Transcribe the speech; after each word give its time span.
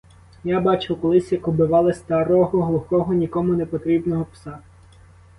Я 0.43 0.59
бачив 0.59 1.01
колись, 1.01 1.31
як 1.31 1.47
убивали 1.47 1.93
старого, 1.93 2.61
глухого, 2.61 3.13
нікому 3.13 3.53
не 3.53 3.65
потрібного 3.65 4.25
пса. 4.25 4.59